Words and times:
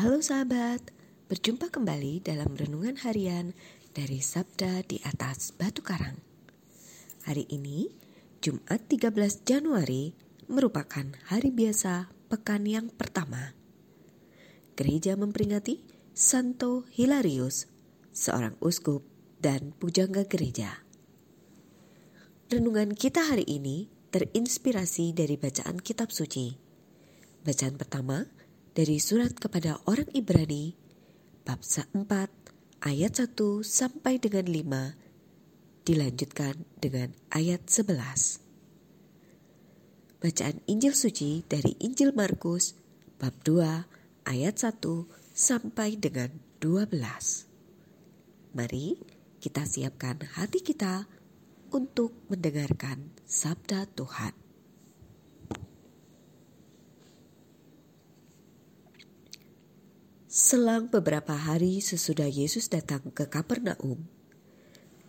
Halo 0.00 0.24
sahabat, 0.24 0.80
berjumpa 1.28 1.68
kembali 1.68 2.24
dalam 2.24 2.56
renungan 2.56 2.96
harian 3.04 3.52
dari 3.92 4.24
Sabda 4.24 4.80
di 4.80 4.96
atas 5.04 5.52
Batu 5.52 5.84
Karang. 5.84 6.16
Hari 7.28 7.44
ini, 7.52 7.92
Jumat 8.40 8.88
13 8.88 9.44
Januari, 9.44 10.16
merupakan 10.48 11.04
hari 11.28 11.52
biasa 11.52 12.08
pekan 12.32 12.64
yang 12.64 12.88
pertama. 12.88 13.52
Gereja 14.72 15.20
memperingati 15.20 15.84
Santo 16.16 16.88
Hilarius, 16.96 17.68
seorang 18.16 18.56
uskup 18.64 19.04
dan 19.36 19.76
pujangga 19.76 20.24
gereja. 20.24 20.80
Renungan 22.48 22.96
kita 22.96 23.28
hari 23.28 23.44
ini 23.44 23.92
terinspirasi 24.16 25.12
dari 25.12 25.36
bacaan 25.36 25.76
kitab 25.76 26.08
suci. 26.08 26.56
Bacaan 27.44 27.76
pertama 27.76 28.39
dari 28.74 29.02
surat 29.02 29.34
kepada 29.34 29.82
orang 29.90 30.06
Ibrani 30.14 30.78
bab 31.42 31.60
4 31.66 32.06
ayat 32.86 33.12
1 33.18 33.34
sampai 33.66 34.22
dengan 34.22 34.46
5 34.46 35.86
dilanjutkan 35.86 36.54
dengan 36.78 37.10
ayat 37.34 37.66
11. 37.66 38.38
Bacaan 40.20 40.60
Injil 40.68 40.94
suci 40.94 41.42
dari 41.48 41.74
Injil 41.80 42.12
Markus 42.14 42.76
bab 43.18 43.34
2 43.42 44.28
ayat 44.28 44.54
1 44.54 44.78
sampai 45.34 45.96
dengan 45.98 46.30
12. 46.62 46.94
Mari 48.54 49.00
kita 49.40 49.64
siapkan 49.64 50.20
hati 50.36 50.60
kita 50.60 51.08
untuk 51.72 52.12
mendengarkan 52.28 53.10
sabda 53.24 53.88
Tuhan. 53.96 54.49
Selang 60.30 60.86
beberapa 60.86 61.34
hari 61.34 61.82
sesudah 61.82 62.30
Yesus 62.30 62.70
datang 62.70 63.02
ke 63.10 63.26
Kapernaum, 63.26 64.06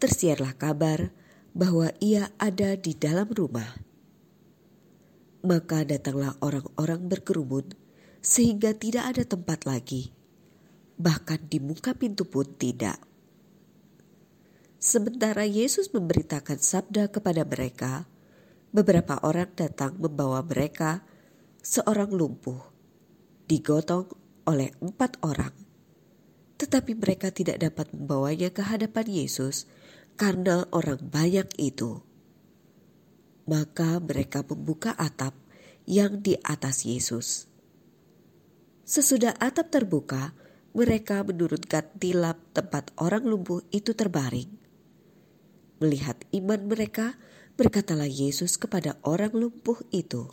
tersiarlah 0.00 0.56
kabar 0.56 1.12
bahwa 1.52 1.92
ia 2.00 2.32
ada 2.40 2.72
di 2.72 2.96
dalam 2.96 3.28
rumah. 3.28 3.68
Maka 5.44 5.84
datanglah 5.84 6.40
orang-orang 6.40 7.04
berkerumun 7.12 7.68
sehingga 8.24 8.72
tidak 8.72 9.12
ada 9.12 9.28
tempat 9.28 9.68
lagi, 9.68 10.08
bahkan 10.96 11.36
di 11.52 11.60
muka 11.60 11.92
pintu 11.92 12.24
pun 12.24 12.48
tidak. 12.56 12.96
Sementara 14.80 15.44
Yesus 15.44 15.92
memberitakan 15.92 16.56
sabda 16.56 17.12
kepada 17.12 17.44
mereka, 17.44 18.08
beberapa 18.72 19.20
orang 19.20 19.52
datang 19.52 20.00
membawa 20.00 20.40
mereka 20.40 21.04
seorang 21.60 22.08
lumpuh, 22.08 22.72
digotong 23.44 24.19
oleh 24.50 24.74
empat 24.82 25.22
orang. 25.22 25.54
Tetapi 26.58 26.98
mereka 26.98 27.30
tidak 27.30 27.62
dapat 27.62 27.94
membawanya 27.94 28.50
ke 28.50 28.66
hadapan 28.66 29.06
Yesus 29.06 29.70
karena 30.18 30.66
orang 30.74 30.98
banyak 30.98 31.46
itu. 31.56 32.02
Maka 33.46 34.02
mereka 34.02 34.42
membuka 34.42 34.92
atap 34.98 35.32
yang 35.86 36.20
di 36.20 36.36
atas 36.42 36.82
Yesus. 36.84 37.46
Sesudah 38.84 39.38
atap 39.38 39.70
terbuka, 39.70 40.34
mereka 40.74 41.22
menurunkan 41.22 41.94
tilap 41.96 42.42
tempat 42.50 42.90
orang 42.98 43.22
lumpuh 43.22 43.62
itu 43.70 43.94
terbaring. 43.94 44.50
Melihat 45.80 46.20
iman 46.36 46.60
mereka, 46.68 47.16
berkatalah 47.56 48.06
Yesus 48.10 48.60
kepada 48.60 49.00
orang 49.00 49.32
lumpuh 49.32 49.80
itu, 49.94 50.28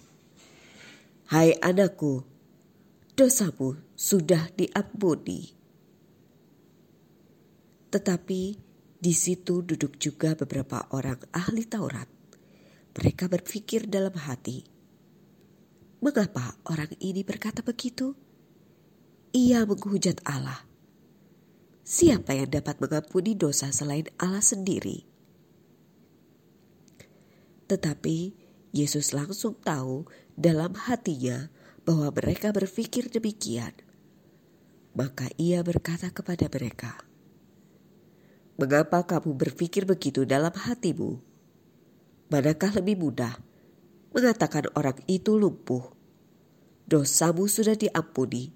"Hai 1.32 1.56
anakku, 1.64 2.28
dosamu 3.16 3.87
sudah 3.98 4.54
diampuni. 4.54 5.58
Tetapi 7.90 8.42
di 9.02 9.14
situ 9.18 9.66
duduk 9.66 9.98
juga 9.98 10.38
beberapa 10.38 10.86
orang 10.94 11.18
ahli 11.34 11.66
Taurat. 11.66 12.06
Mereka 12.94 13.26
berpikir 13.26 13.90
dalam 13.90 14.14
hati, 14.14 14.62
"Mengapa 16.06 16.62
orang 16.70 16.94
ini 17.02 17.26
berkata 17.26 17.66
begitu? 17.66 18.14
Ia 19.34 19.66
menghujat 19.66 20.22
Allah. 20.30 20.62
Siapa 21.82 22.38
yang 22.38 22.54
dapat 22.54 22.78
mengampuni 22.78 23.34
dosa 23.34 23.74
selain 23.74 24.06
Allah 24.22 24.46
sendiri?" 24.46 25.10
Tetapi 27.66 28.18
Yesus 28.78 29.10
langsung 29.18 29.58
tahu 29.58 30.06
dalam 30.38 30.78
hatinya 30.78 31.50
bahwa 31.82 32.14
mereka 32.14 32.54
berpikir 32.54 33.10
demikian. 33.10 33.87
Maka 34.98 35.30
ia 35.38 35.62
berkata 35.62 36.10
kepada 36.10 36.50
mereka, 36.50 36.98
Mengapa 38.58 39.06
kamu 39.06 39.38
berpikir 39.38 39.86
begitu 39.86 40.26
dalam 40.26 40.50
hatimu? 40.50 41.22
Manakah 42.34 42.74
lebih 42.82 42.98
mudah 42.98 43.38
mengatakan 44.10 44.66
orang 44.74 44.98
itu 45.06 45.38
lumpuh, 45.38 45.94
dosamu 46.90 47.46
sudah 47.46 47.78
diampuni, 47.78 48.50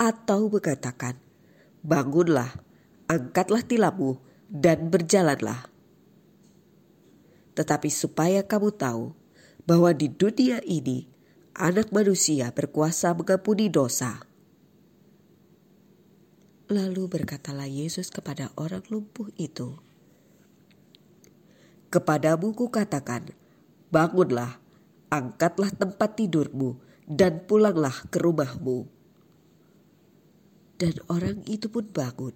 atau 0.00 0.48
mengatakan, 0.48 1.20
bangunlah, 1.84 2.48
angkatlah 3.04 3.60
tilammu, 3.60 4.16
dan 4.48 4.88
berjalanlah. 4.88 5.68
Tetapi 7.52 7.92
supaya 7.92 8.40
kamu 8.48 8.72
tahu 8.72 9.12
bahwa 9.68 9.92
di 9.92 10.08
dunia 10.08 10.64
ini 10.64 11.04
anak 11.52 11.92
manusia 11.92 12.48
berkuasa 12.56 13.12
mengampuni 13.12 13.68
dosa 13.68 14.24
Lalu 16.72 17.12
berkatalah 17.12 17.68
Yesus 17.68 18.08
kepada 18.08 18.48
orang 18.56 18.80
lumpuh 18.88 19.28
itu, 19.36 19.76
Kepadamu 21.94 22.58
kukatakan, 22.58 23.30
bangunlah, 23.94 24.58
angkatlah 25.14 25.70
tempat 25.70 26.18
tidurmu, 26.18 26.74
dan 27.06 27.46
pulanglah 27.46 27.94
ke 28.10 28.18
rumahmu. 28.18 28.90
Dan 30.74 30.98
orang 31.06 31.46
itu 31.46 31.70
pun 31.70 31.86
bangun, 31.86 32.34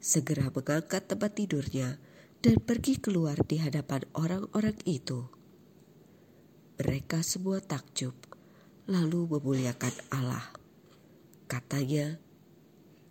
segera 0.00 0.48
mengangkat 0.48 1.04
tempat 1.04 1.36
tidurnya, 1.36 2.00
dan 2.40 2.64
pergi 2.64 2.96
keluar 2.96 3.36
di 3.44 3.60
hadapan 3.60 4.08
orang-orang 4.16 4.80
itu. 4.88 5.28
Mereka 6.80 7.20
semua 7.20 7.60
takjub, 7.60 8.16
lalu 8.88 9.36
memuliakan 9.36 9.92
Allah. 10.16 10.48
Katanya, 11.44 12.16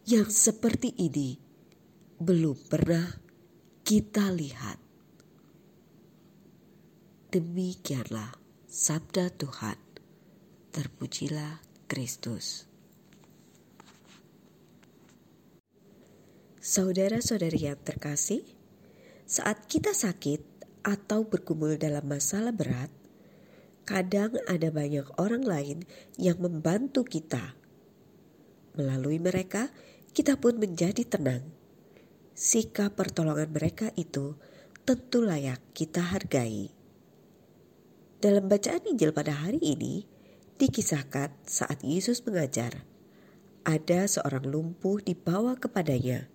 yang 0.07 0.31
seperti 0.31 0.95
ini 1.03 1.35
belum 2.15 2.55
pernah 2.71 3.11
kita 3.83 4.31
lihat. 4.31 4.79
Demikianlah 7.27 8.31
sabda 8.71 9.27
Tuhan. 9.35 9.75
Terpujilah 10.71 11.59
Kristus. 11.91 12.63
Saudara-saudari 16.63 17.67
yang 17.67 17.79
terkasih, 17.83 18.47
saat 19.27 19.67
kita 19.67 19.91
sakit 19.91 20.39
atau 20.87 21.27
bergumul 21.27 21.75
dalam 21.75 22.07
masalah 22.07 22.55
berat, 22.55 22.95
kadang 23.83 24.39
ada 24.47 24.71
banyak 24.71 25.19
orang 25.19 25.43
lain 25.43 25.83
yang 26.15 26.39
membantu 26.39 27.03
kita. 27.03 27.59
Melalui 28.77 29.17
mereka, 29.17 29.73
kita 30.17 30.33
pun 30.41 30.57
menjadi 30.57 31.05
tenang. 31.05 31.45
Sikap 32.33 32.97
pertolongan 32.97 33.53
mereka 33.53 33.93
itu 33.93 34.33
tentu 34.81 35.21
layak 35.21 35.61
kita 35.77 36.01
hargai. 36.01 36.73
Dalam 38.17 38.49
bacaan 38.49 38.81
Injil 38.89 39.13
pada 39.13 39.45
hari 39.45 39.61
ini, 39.61 40.09
dikisahkan 40.57 41.37
saat 41.45 41.85
Yesus 41.85 42.25
mengajar, 42.25 42.81
ada 43.61 44.09
seorang 44.09 44.41
lumpuh 44.49 44.97
dibawa 45.05 45.53
kepadanya. 45.53 46.25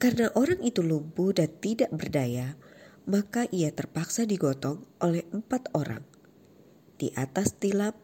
Karena 0.00 0.32
orang 0.32 0.64
itu 0.64 0.80
lumpuh 0.80 1.36
dan 1.36 1.52
tidak 1.60 1.92
berdaya, 1.92 2.56
maka 3.04 3.52
ia 3.52 3.68
terpaksa 3.68 4.24
digotong 4.24 4.88
oleh 5.04 5.28
empat 5.28 5.76
orang. 5.76 6.08
Di 6.96 7.12
atas 7.20 7.60
tilap, 7.60 8.00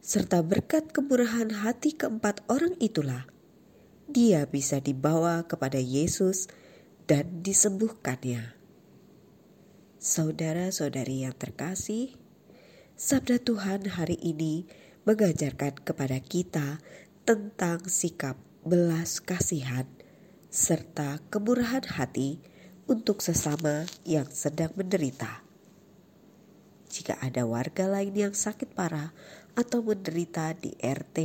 serta 0.00 0.40
berkat 0.40 0.88
kemurahan 0.88 1.52
hati 1.52 1.92
keempat 1.92 2.48
orang 2.48 2.72
itulah, 2.80 3.28
dia 4.08 4.48
bisa 4.48 4.80
dibawa 4.80 5.44
kepada 5.44 5.76
Yesus 5.76 6.48
dan 7.04 7.44
disembuhkannya. 7.44 8.56
Saudara-saudari 10.00 11.28
yang 11.28 11.36
terkasih, 11.36 12.16
sabda 12.96 13.36
Tuhan 13.36 13.84
hari 13.84 14.16
ini 14.16 14.64
mengajarkan 15.04 15.84
kepada 15.84 16.16
kita 16.24 16.80
tentang 17.28 17.84
sikap 17.84 18.40
belas 18.64 19.20
kasihan 19.20 19.84
serta 20.48 21.20
kemurahan 21.28 21.84
hati 21.84 22.40
untuk 22.88 23.20
sesama 23.20 23.84
yang 24.08 24.24
sedang 24.32 24.72
menderita. 24.72 25.44
Jika 26.88 27.20
ada 27.20 27.44
warga 27.44 27.84
lain 27.84 28.16
yang 28.16 28.32
sakit 28.32 28.72
parah 28.72 29.12
atau 29.52 29.84
menderita 29.84 30.56
di 30.56 30.72
RT, 30.80 31.18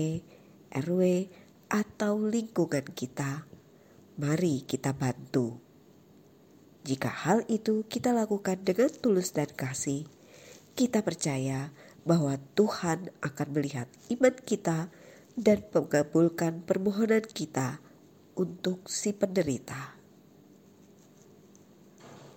RW, 0.76 1.02
atau 1.74 2.22
lingkungan 2.22 2.86
kita, 2.94 3.50
mari 4.22 4.62
kita 4.62 4.94
bantu. 4.94 5.58
Jika 6.86 7.10
hal 7.10 7.50
itu 7.50 7.82
kita 7.90 8.14
lakukan 8.14 8.62
dengan 8.62 8.94
tulus 8.94 9.34
dan 9.34 9.50
kasih, 9.50 10.06
kita 10.78 11.02
percaya 11.02 11.74
bahwa 12.06 12.38
Tuhan 12.54 13.10
akan 13.26 13.48
melihat 13.58 13.90
iman 14.14 14.38
kita 14.38 14.94
dan 15.34 15.66
mengabulkan 15.74 16.62
permohonan 16.62 17.26
kita 17.26 17.82
untuk 18.38 18.86
si 18.86 19.10
penderita. 19.18 19.98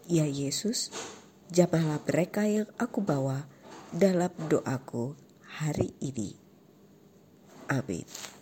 Ya 0.09 0.25
Yesus, 0.25 0.89
jamahlah 1.53 2.01
mereka 2.09 2.49
yang 2.49 2.71
aku 2.81 3.05
bawa 3.05 3.45
dalam 3.93 4.33
doaku 4.49 5.13
hari 5.45 5.93
ini. 6.01 6.39
Amin. 7.67 8.36